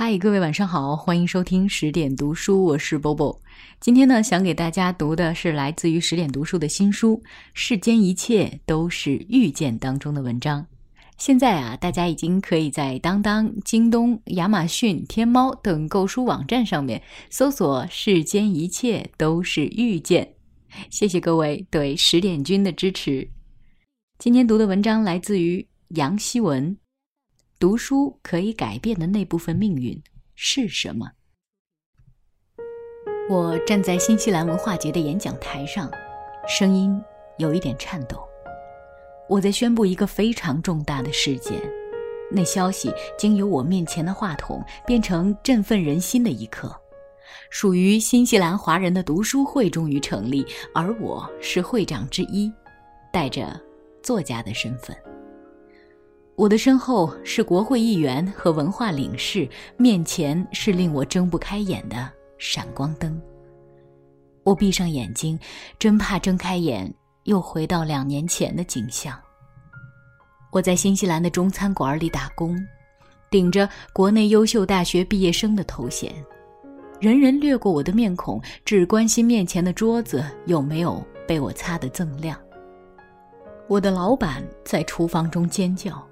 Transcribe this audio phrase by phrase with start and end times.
[0.00, 3.40] 嗨，各位晚上好，欢迎收听十点读书，我是 Bobo。
[3.80, 7.20] 今天呢，想给大家读的是来自于十点读书的新书
[7.52, 10.64] 《世间一切都是遇见》当中的文章。
[11.16, 20.34] 现在啊，大家已经可以在当当、京东、亚马逊、天猫等购书网站上面搜索“世间一切都是遇见”。
[20.90, 23.28] 谢谢各位对十点君的支持。
[24.20, 26.76] 今天读的文章来自于杨希文。
[27.60, 30.00] 读书可以改变的那部分命运
[30.36, 31.10] 是什么？
[33.28, 35.90] 我站在新西兰文化节的演讲台上，
[36.46, 36.96] 声音
[37.38, 38.22] 有一点颤抖。
[39.28, 41.60] 我在宣布一个非常重大的事件，
[42.30, 46.72] 那消息经由我面前的话筒变成振奋人心的一刻。
[47.50, 52.52] 属于新西兰华人的读书会终于成立，而我是会长之一，
[53.12, 53.60] 带着
[54.00, 54.96] 作家的身份。
[56.38, 63.20] 我的身后是国会议员和文化领事，面前是令我睁不开眼的闪光灯。
[64.44, 65.36] 我闭上眼睛，
[65.80, 66.88] 真怕睁开眼
[67.24, 69.20] 又回到两年前的景象。
[70.52, 72.56] 我在新西兰的中餐馆里打工，
[73.32, 76.14] 顶着国内优秀大学毕业生的头衔，
[77.00, 82.38] 人人掠过我的面孔，只关心面前的桌子有没有被我擦得锃亮。
[83.66, 86.07] 我的老板在厨房中尖叫。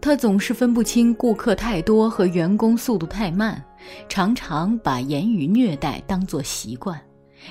[0.00, 3.62] 他总是分不清顾客太多和员工速度太慢，
[4.08, 7.00] 常常把言语虐待当作习惯。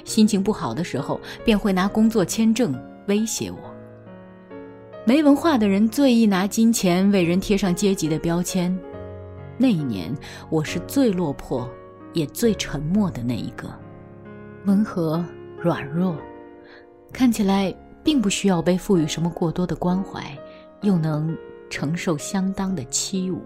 [0.06, 3.58] 心情不好的时候，便会拿工作签证威胁我。
[5.06, 8.78] 没文化的人最易拿金钱为人贴上阶级的标签。
[9.58, 10.16] 那一年，
[10.50, 11.68] 我是最落魄，
[12.14, 13.68] 也最沉默的那一个，
[14.66, 15.26] 温和
[15.60, 16.16] 软弱，
[17.12, 20.38] 看起来并不需要被赋予什么过多的关怀，
[20.82, 21.36] 又能。
[21.70, 23.40] 承受相当的欺侮。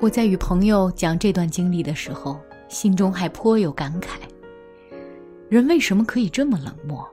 [0.00, 4.18] 我在与朋友讲这段经历的时候，心中还颇有感慨：
[5.48, 7.06] 人为什么可以这么冷漠？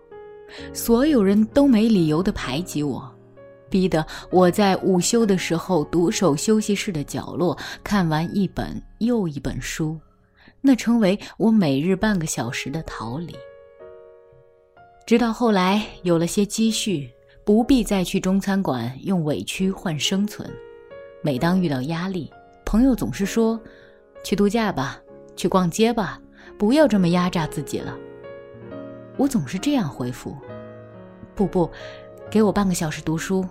[0.74, 3.10] 所有人都没理由的排挤我，
[3.70, 9.98] 逼得我在午休的时候独守休息室的角落，看完一本又一本书，
[10.60, 13.34] 那成为我每日半个小时的逃离。
[15.06, 17.10] 直到后来有了些积蓄。
[17.44, 20.50] 不必再去中餐馆用委屈换生存。
[21.24, 22.32] 每当遇到压力，
[22.66, 23.60] 朋友总是说
[24.24, 25.02] ：“去度假吧，
[25.36, 26.20] 去逛街吧，
[26.58, 27.98] 不要这么压榨自己了。”
[29.18, 30.38] 我总是这样回复
[31.36, 31.70] ：“不不，
[32.30, 33.46] 给我半个小时读书，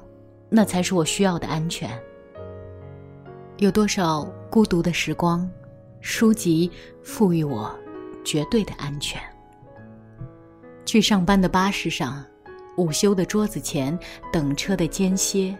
[0.49, 1.91] 那才是我需要的安全。”
[3.59, 5.49] 有多少孤独的时光，
[6.01, 6.71] 书籍
[7.03, 7.77] 赋予我
[8.25, 9.21] 绝对的安全。
[10.85, 12.25] 去上班的巴士上。
[12.81, 13.97] 午休的桌子前，
[14.33, 15.55] 等车的间歇，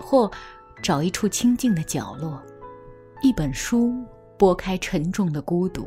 [0.00, 0.28] 或
[0.82, 2.42] 找一处清静的角落，
[3.22, 3.94] 一本书
[4.36, 5.86] 拨开沉重的孤独，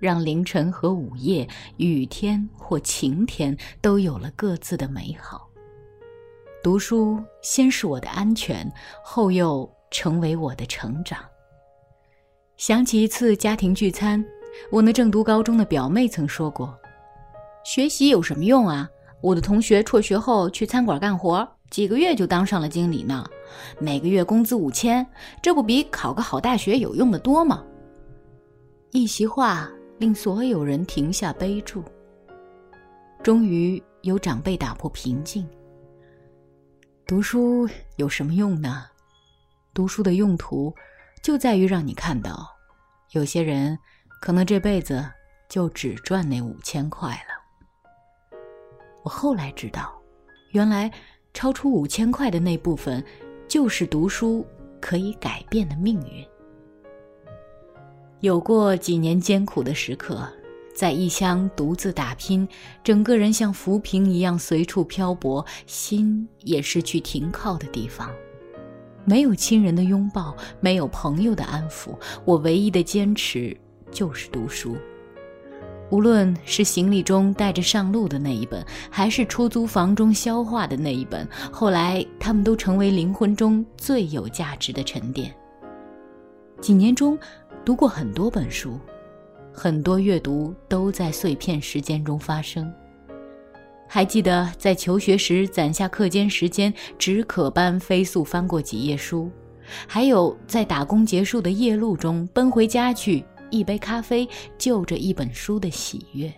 [0.00, 5.48] 让凌晨和午夜、雨天或晴天都有了各自的美好。
[6.64, 8.68] 读书先是我的安全，
[9.04, 11.20] 后又成为我的成长。
[12.56, 14.24] 想起一次家庭聚餐，
[14.72, 16.76] 我那正读高中的表妹曾说过
[17.64, 18.90] ：“学习有什么用啊？”
[19.22, 23.24] 我的同学辍学后去餐馆干活，几个月就当上了经理呢，
[23.78, 25.06] 每个月工资五千，
[25.40, 27.64] 这不比考个好大学有用的多吗？
[28.90, 31.84] 一席话令所有人停下悲注。
[33.22, 35.48] 终于有长辈打破平静：
[37.06, 38.86] 读书有什么用呢？
[39.72, 40.74] 读书的用途
[41.22, 42.44] 就在于让你看到，
[43.12, 43.78] 有些人
[44.20, 45.08] 可能这辈子
[45.48, 47.31] 就只赚那五千块了。
[49.02, 49.92] 我后来知道，
[50.50, 50.90] 原来
[51.34, 53.04] 超出五千块的那部分，
[53.48, 54.46] 就是读书
[54.80, 56.24] 可以改变的命运。
[58.20, 60.28] 有过几年艰苦的时刻，
[60.74, 62.48] 在异乡独自打拼，
[62.84, 68.08] 整个人像浮萍一样随处漂泊，心也失去停靠的地方。
[69.04, 73.56] 没有亲人的拥抱，没有朋友的安抚，我唯一的坚持
[73.90, 74.76] 就是读书。
[75.92, 85.30] 无论是行李中带着上路的那一本，还是出租房中消化的那一本，后来他们都成为灵魂中最有价值的沉淀。
[86.62, 87.18] 几年中，
[87.62, 88.80] 读过很多本书，
[89.52, 92.72] 很多阅读都在碎片时间中发生。
[93.86, 99.30] 还记得在求学时攒下课间时间，止渴般飞速翻过几页书，
[99.86, 103.22] 还有在打工结束的夜路中奔回家去。
[103.52, 104.28] 一杯咖啡，
[104.58, 106.32] 就着一本书的喜悦。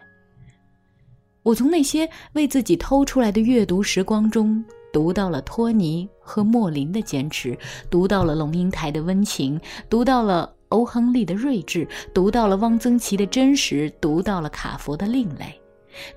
[1.43, 7.57] 我从那些为自己偷出来的阅读时光中，读到了托尼和莫林的坚持，
[7.91, 15.61] 读到了龙应台的温情，读到了欧亨利的睿智，读到了汪曾祺的真实，读到了卡佛的另类，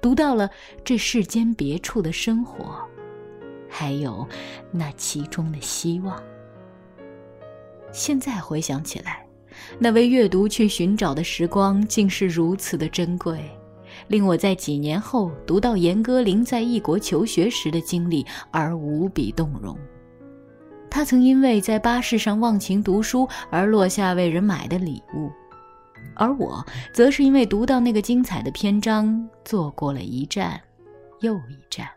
[0.01, 0.49] 读到了
[0.83, 2.81] 这世间别处的生活，
[3.69, 4.25] 还有
[4.71, 6.23] 那其中的希望。
[7.91, 9.26] 现在回想起来，
[9.79, 13.39] 那为阅读去寻找的时光，竟是如此的珍贵，
[14.07, 19.77] 令我在几年后读到严歌苓在异国求学时的经历而无比动容。
[20.89, 25.29] 他曾因为在巴士上忘情读书而落下为人买的礼物，
[26.15, 30.59] 而我则是因为读到那个精彩的篇章，坐过了一站
[31.19, 31.87] 又一站。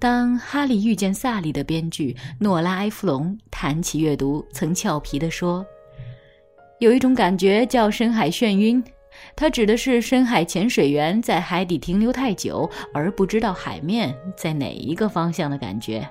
[0.00, 5.64] 当《哈利遇见萨利》的编剧诺拉·埃弗隆谈起阅读，曾俏皮地说
[6.78, 8.82] ：“有一种感觉叫深海眩晕，
[9.34, 16.08] 它指的是深海潜水员在海底停留太久而不知道海面在哪一个方向的感觉。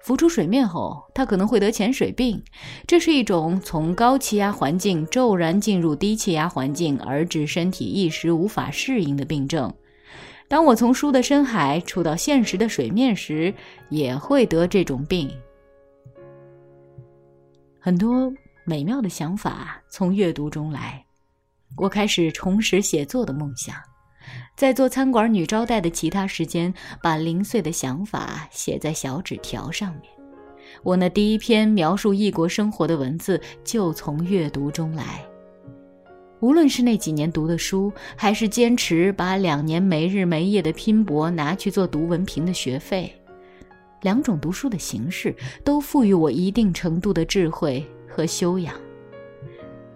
[0.00, 2.42] 浮出水面后，他可能会得潜水病，
[2.86, 9.70] 这是一种从高气压环境骤然进入低气压环境而致身体一时无法适应的病症。”
[10.48, 13.52] 当我从书的深海触到现实的水面时，
[13.90, 15.30] 也会得这种病。
[17.78, 18.32] 很多
[18.64, 21.04] 美妙的想法从阅读中来，
[21.76, 23.74] 我开始重拾写作的梦想，
[24.56, 26.72] 在做餐馆女招待的其他时间，
[27.02, 30.02] 把零碎的想法写在小纸条上面。
[30.82, 35.24] 我那第一篇描述异国生活的文字，就从阅读中来。
[36.40, 43.12] 无论是那几年读的书，还是坚持把两年没日没夜的拼搏拿去做读文凭的学费，
[44.02, 45.34] 两种读书的形式
[45.64, 48.74] 都赋予我一定程度的智慧和修养。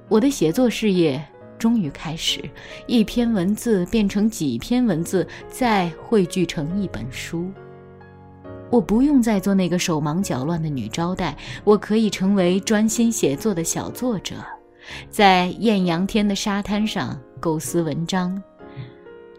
[0.08, 1.22] 我的写作事业
[1.58, 2.40] 终于开始，
[2.86, 7.50] 一篇文字变成几篇文字，再汇聚成一本书。
[8.70, 14.36] 我不用再做那个手忙脚乱的女招待，我可以成为专心写作的小作者。
[15.10, 18.42] 在艳阳天的沙滩上构思文章，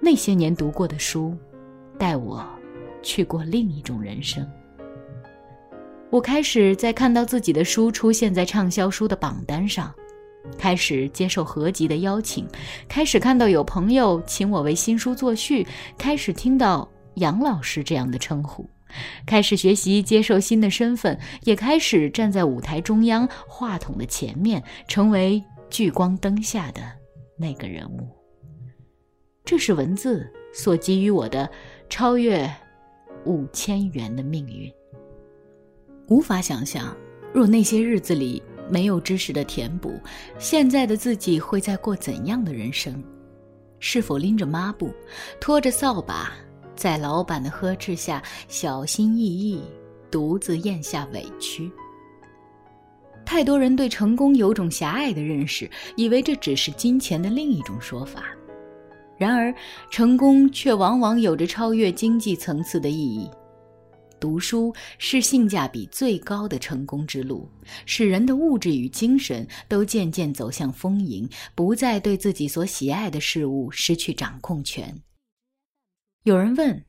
[0.02, 1.36] 那些年读过的书，
[2.00, 2.44] 带我
[3.04, 4.48] 去过另一种人生。
[6.12, 9.94] 我开始在看到自己的书出现在畅销书的榜单上，
[10.58, 12.48] 开始接受合集的邀请，
[12.88, 15.68] 开始看到有朋友请我为新书作序，
[15.98, 18.70] 开始听到杨老师这样的称呼。
[19.26, 26.82] 开始学习接受新的身份，也开始站在舞台中央话筒的前面，成为聚光灯下的
[27.38, 28.08] 那个人物。
[29.44, 31.50] 这是文字所给予我的
[31.90, 32.50] 超越
[33.26, 34.72] 五千元的命运。
[36.08, 36.96] 无法想象，
[37.34, 40.00] 若那些日子里没有知识的填补，
[40.38, 43.04] 现在的自己会在过怎样的人生？
[43.80, 44.94] 是否拎着抹布，
[45.40, 46.32] 拖着扫把？
[46.76, 49.62] 在老板的呵斥下，小心翼翼，
[50.12, 51.72] 独自咽下委屈。
[53.26, 58.26] 太多人对成功有种狭隘的认识，以为这只是金钱的另一种说法。
[59.18, 59.54] 然而，
[59.90, 63.30] 成功却往往有着超越经济层次的意义。
[64.26, 67.48] 读书是性价比最高的成功之路，
[67.86, 75.04] 使人的物质与精神都渐渐走向丰盈，不再对自己所喜爱的事物失去掌控权。
[76.24, 76.88] 有人问：“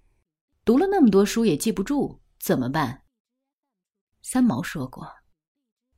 [0.64, 3.02] 读了那么多书也记不住怎么办？”
[4.24, 5.06] 三毛说过：“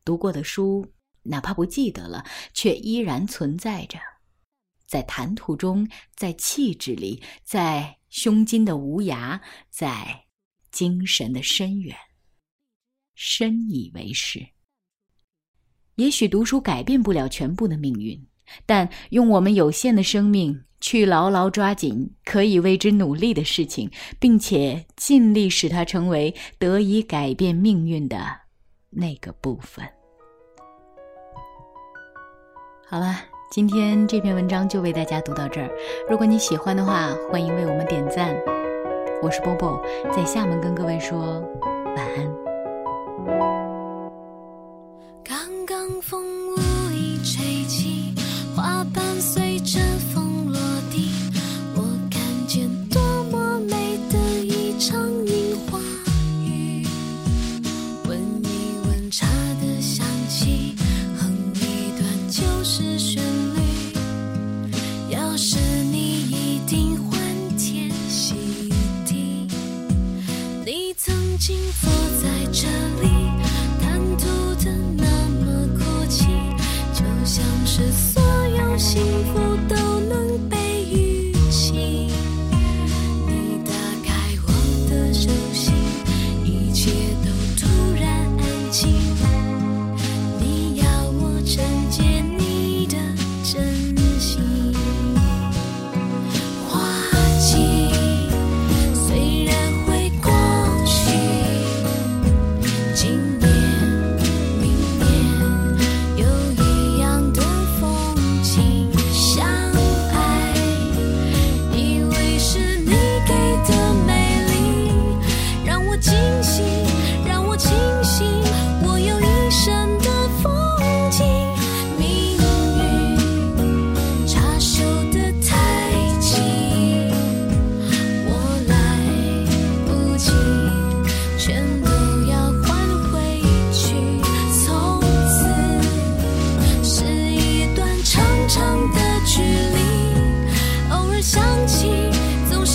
[0.05, 0.93] 读过的书，
[1.23, 3.97] 哪怕不记得了，却依然存在着，
[4.89, 9.41] 在谈吐中，在气质里，在胸襟的无涯，
[9.71, 10.25] 在
[10.79, 11.97] 精神的深远，
[13.17, 14.47] 深以为是。
[15.97, 18.25] 也许读书改变不了全部的命运，
[18.65, 28.25] 但用我们有限的生命。”去牢牢抓紧可以为之努力的事情，并且尽力使它成为得以改变命运的
[28.91, 29.85] 那个部分。
[32.87, 35.69] 好了，今天这篇文章就为大家读到这儿。
[36.09, 38.58] 如果你喜欢的话，欢迎为我们点赞。
[39.21, 39.83] 我是波波
[40.13, 41.41] 在厦门跟各位说
[41.97, 42.29] 晚安。
[45.25, 46.57] 刚刚风无
[46.93, 48.15] 意吹起
[48.55, 49.81] 花瓣随着
[50.15, 50.61] 风落
[50.93, 51.11] 地
[51.75, 54.97] 我看见多么美的一场
[55.27, 55.81] 樱花
[56.45, 56.87] 雨
[58.07, 59.27] 闻一闻茶
[59.61, 60.77] 的香气
[61.19, 63.59] 哼一段旧时旋律。
[65.11, 65.57] 要是
[88.71, 89.08] 轻。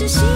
[0.04, 0.33] 是心。